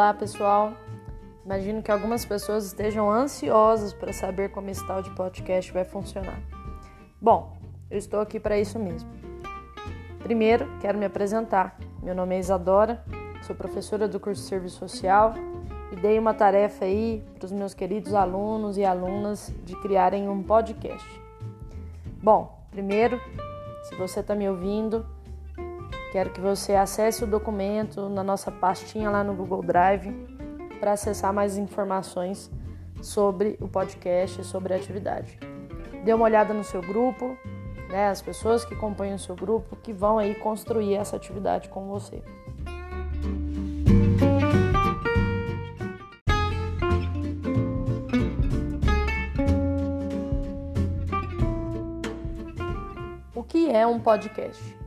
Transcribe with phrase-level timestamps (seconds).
[0.00, 0.72] Olá, pessoal.
[1.44, 6.40] Imagino que algumas pessoas estejam ansiosas para saber como esse tal de podcast vai funcionar.
[7.20, 7.54] Bom,
[7.90, 9.10] eu estou aqui para isso mesmo.
[10.22, 11.78] Primeiro, quero me apresentar.
[12.02, 13.04] Meu nome é Isadora,
[13.42, 15.34] sou professora do curso de Serviço Social
[15.92, 20.42] e dei uma tarefa aí para os meus queridos alunos e alunas de criarem um
[20.42, 21.06] podcast.
[22.22, 23.20] Bom, primeiro,
[23.82, 25.04] se você está me ouvindo,
[26.10, 30.12] quero que você acesse o documento na nossa pastinha lá no Google Drive
[30.80, 32.50] para acessar mais informações
[33.00, 35.38] sobre o podcast sobre a atividade.
[36.04, 37.36] Dê uma olhada no seu grupo,
[37.88, 41.86] né, as pessoas que acompanham o seu grupo que vão aí construir essa atividade com
[41.86, 42.22] você.
[53.34, 54.79] O que é um podcast?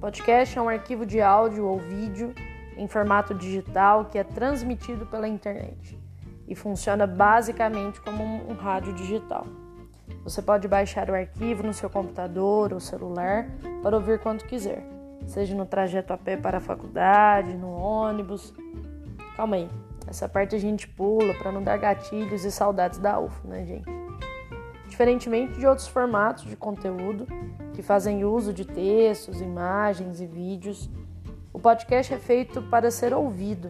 [0.00, 2.34] Podcast é um arquivo de áudio ou vídeo
[2.76, 5.98] em formato digital que é transmitido pela internet
[6.46, 9.46] e funciona basicamente como um rádio digital.
[10.22, 13.48] Você pode baixar o arquivo no seu computador ou celular
[13.82, 14.86] para ouvir quando quiser,
[15.26, 18.52] seja no trajeto a pé para a faculdade, no ônibus.
[19.34, 19.68] Calma aí,
[20.06, 23.95] essa parte a gente pula para não dar gatilhos e saudades da UFO, né, gente?
[24.88, 27.26] Diferentemente de outros formatos de conteúdo
[27.74, 30.88] que fazem uso de textos, imagens e vídeos,
[31.52, 33.68] o podcast é feito para ser ouvido.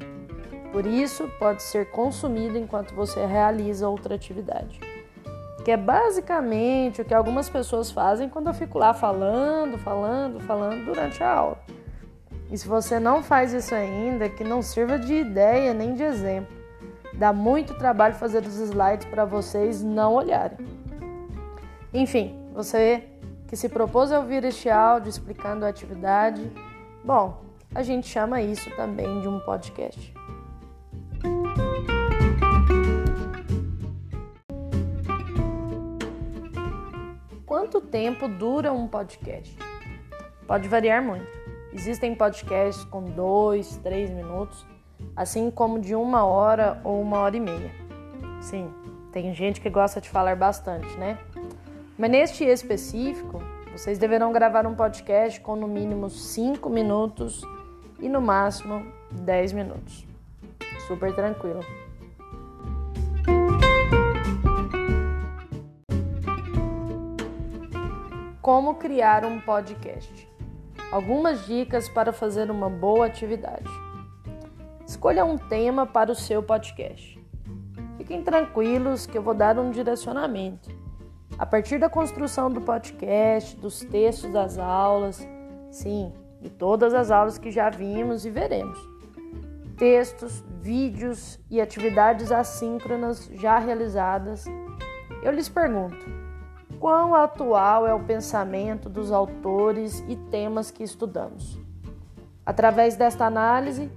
[0.73, 4.79] Por isso, pode ser consumido enquanto você realiza outra atividade.
[5.65, 10.85] Que é basicamente o que algumas pessoas fazem quando eu fico lá falando, falando, falando
[10.85, 11.59] durante a aula.
[12.51, 16.55] E se você não faz isso ainda, que não sirva de ideia nem de exemplo.
[17.15, 20.59] Dá muito trabalho fazer os slides para vocês não olharem.
[21.99, 23.03] Enfim, você
[23.49, 26.53] que se propôs a ouvir este áudio explicando a atividade,
[27.03, 27.43] bom,
[27.75, 30.13] a gente chama isso também de um podcast.
[37.47, 39.57] Quanto tempo dura um podcast?
[40.47, 41.27] Pode variar muito.
[41.73, 44.67] Existem podcasts com dois, três minutos,
[45.17, 47.71] assim como de uma hora ou uma hora e meia.
[48.43, 48.71] Sim,
[49.13, 51.19] tem gente que gosta de falar bastante, né?
[51.99, 53.43] Mas neste específico,
[53.73, 57.41] vocês deverão gravar um podcast com no mínimo 5 minutos
[57.99, 60.07] e no máximo 10 minutos.
[60.87, 61.61] Super tranquilo.
[68.43, 70.29] Como criar um podcast?
[70.93, 73.71] Algumas dicas para fazer uma boa atividade.
[74.87, 77.19] Escolha um tema para o seu podcast.
[77.97, 80.76] Fiquem tranquilos que eu vou dar um direcionamento
[81.39, 85.27] a partir da construção do podcast, dos textos das aulas,
[85.71, 88.79] sim, de todas as aulas que já vimos e veremos.
[89.77, 94.47] Textos, vídeos e atividades assíncronas já realizadas.
[95.23, 96.07] Eu lhes pergunto:
[96.81, 101.59] quão atual é o pensamento dos autores e temas que estudamos?
[102.47, 103.91] Através desta análise,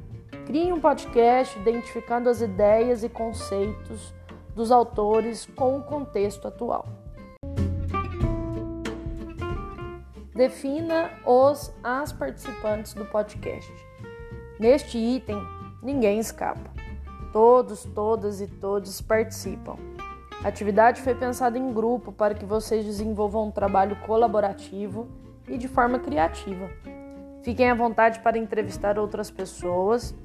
[0.45, 4.13] crie um podcast identificando as ideias e conceitos
[4.53, 6.98] dos autores com o contexto atual.
[10.39, 13.69] Defina os as participantes do podcast.
[14.57, 15.37] Neste item,
[15.83, 16.71] ninguém escapa.
[17.33, 19.75] Todos, todas e todos participam.
[20.41, 25.09] A atividade foi pensada em grupo para que vocês desenvolvam um trabalho colaborativo
[25.45, 26.69] e de forma criativa.
[27.43, 30.15] Fiquem à vontade para entrevistar outras pessoas,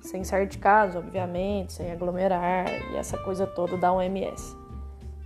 [0.00, 4.56] sem sair de casa, obviamente, sem aglomerar e essa coisa toda da OMS.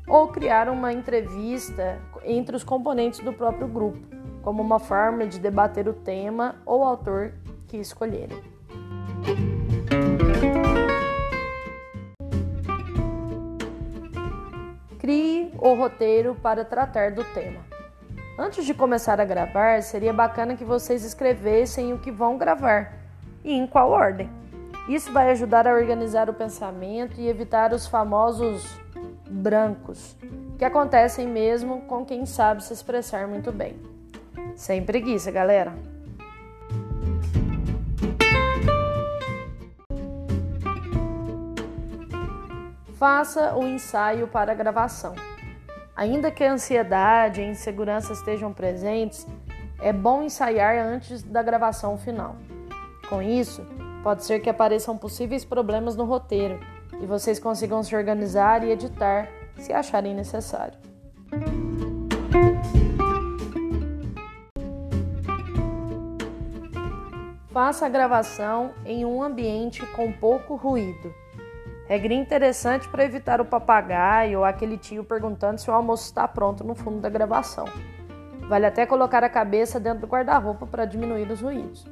[0.09, 5.89] Ou criar uma entrevista entre os componentes do próprio grupo como uma forma de debater
[5.89, 7.33] o tema ou autor
[7.67, 8.39] que escolherem.
[14.99, 17.61] Crie o roteiro para tratar do tema.
[18.39, 22.93] Antes de começar a gravar, seria bacana que vocês escrevessem o que vão gravar
[23.43, 24.29] e em qual ordem.
[24.89, 28.79] Isso vai ajudar a organizar o pensamento e evitar os famosos
[29.31, 30.15] brancos,
[30.59, 33.94] que acontecem mesmo com quem sabe se expressar muito bem.
[34.57, 35.75] Sem preguiça, galera.
[42.97, 45.15] Faça o ensaio para a gravação.
[45.97, 49.27] Ainda que a ansiedade e a insegurança estejam presentes,
[49.81, 52.37] é bom ensaiar antes da gravação final.
[53.09, 53.63] Com isso,
[54.03, 56.59] pode ser que apareçam possíveis problemas no roteiro
[57.01, 59.29] e vocês consigam se organizar e editar
[59.59, 60.79] se acharem necessário.
[67.55, 71.15] Faça a gravação em um ambiente com pouco ruído.
[71.87, 76.65] Regrinha interessante para evitar o papagaio ou aquele tio perguntando se o almoço está pronto
[76.65, 77.67] no fundo da gravação.
[78.49, 81.87] Vale até colocar a cabeça dentro do guarda-roupa para diminuir os ruídos.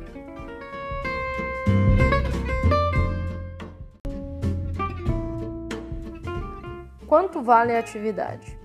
[7.06, 8.57] Quanto vale a atividade?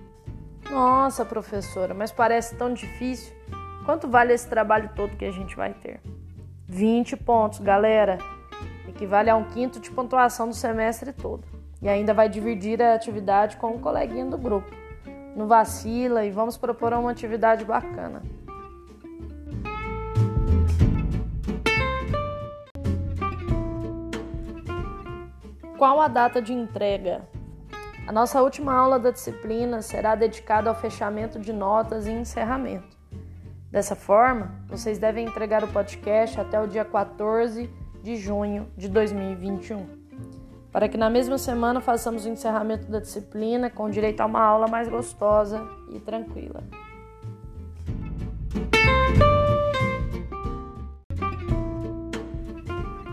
[0.71, 3.35] Nossa, professora, mas parece tão difícil.
[3.85, 6.01] Quanto vale esse trabalho todo que a gente vai ter?
[6.67, 8.19] 20 pontos, galera.
[8.89, 11.54] Equivale a um quinto de pontuação do semestre todo.
[11.85, 14.75] E ainda vai dividir a atividade com um coleguinha do grupo.
[15.37, 18.23] Não vacila e vamos propor uma atividade bacana.
[25.77, 27.29] Qual a data de entrega?
[28.07, 32.97] A nossa última aula da disciplina será dedicada ao fechamento de notas e encerramento.
[33.71, 37.69] Dessa forma, vocês devem entregar o podcast até o dia 14
[38.03, 40.04] de junho de 2021,
[40.75, 44.67] para que na mesma semana façamos o encerramento da disciplina com direito a uma aula
[44.67, 46.65] mais gostosa e tranquila.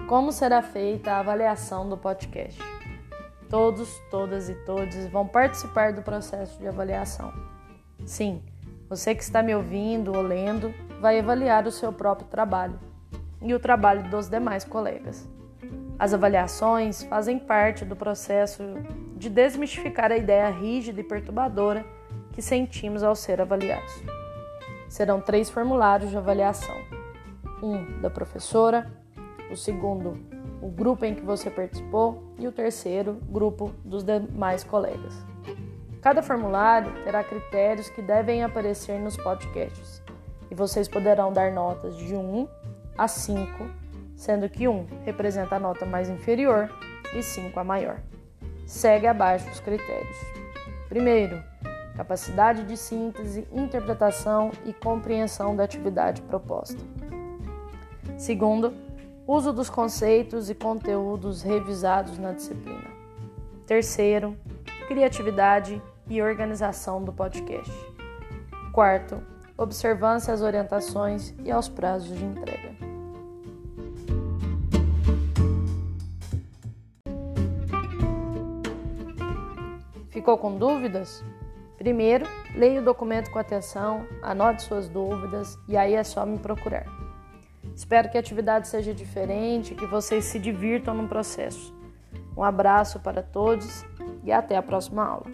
[0.08, 2.60] Como será feita a avaliação do podcast?
[3.48, 7.32] Todos, todas e todos vão participar do processo de avaliação.
[8.08, 8.42] Sim,
[8.90, 12.80] você que está me ouvindo ou lendo vai avaliar o seu próprio trabalho
[13.40, 15.30] e o trabalho dos demais colegas.
[16.02, 18.64] As avaliações fazem parte do processo
[19.16, 21.86] de desmistificar a ideia rígida e perturbadora
[22.34, 24.02] que sentimos ao ser avaliados.
[24.90, 26.76] Serão três formulários de avaliação:
[27.62, 28.92] um da professora,
[29.52, 30.18] o segundo
[30.60, 35.14] o grupo em que você participou e o terceiro, grupo dos demais colegas.
[36.02, 40.02] Cada formulário terá critérios que devem aparecer nos podcasts
[40.50, 42.48] e vocês poderão dar notas de 1
[42.98, 43.81] a 5,
[44.22, 46.70] sendo que 1 representa a nota mais inferior
[47.16, 47.98] e 5 a maior.
[48.68, 50.16] Segue abaixo os critérios.
[50.88, 51.44] Primeiro,
[51.98, 56.78] capacidade de síntese, interpretação e compreensão da atividade proposta.
[58.16, 58.72] Segundo,
[59.26, 62.92] uso dos conceitos e conteúdos revisados na disciplina.
[63.66, 64.38] Terceiro,
[64.88, 67.74] criatividade e organização do podcast.
[68.72, 69.20] Quarto,
[69.58, 72.71] observância às orientações e aos prazos de entrega.
[80.12, 81.24] Ficou com dúvidas?
[81.78, 86.86] Primeiro, leia o documento com atenção, anote suas dúvidas e aí é só me procurar.
[87.74, 91.74] Espero que a atividade seja diferente, que vocês se divirtam no processo.
[92.36, 93.86] Um abraço para todos
[94.24, 95.32] e até a próxima aula.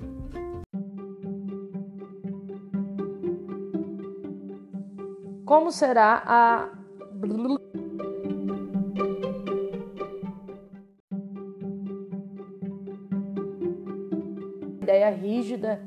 [5.43, 6.69] Como será a
[15.47, 15.81] rígida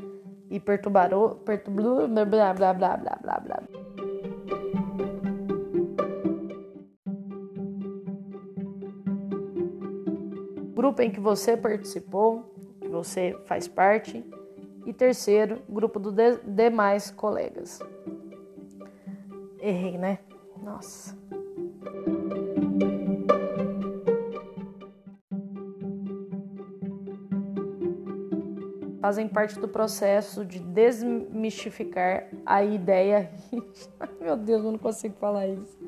[0.49, 3.62] e perturbadora, perturbador, blá blá blá blá blá blá.
[10.75, 14.25] grupo em que você participou, que você faz parte,
[14.87, 17.81] e terceiro, grupo dos de demais colegas.
[19.61, 20.21] Errei, né?
[20.62, 21.19] Nossa.
[29.00, 33.30] Fazem parte do processo de desmistificar a ideia.
[34.21, 35.78] Meu Deus, eu não consigo falar isso